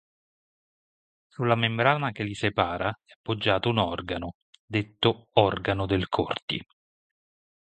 Sulla 1.27 1.53
membrana 1.53 2.09
che 2.11 2.23
li 2.23 2.33
separa 2.33 2.89
è 3.05 3.13
poggiato 3.21 3.69
un 3.69 3.77
organo, 3.77 4.31
detto 4.65 5.27
"organo 5.33 5.85
del 5.85 6.07
Corti". 6.09 6.59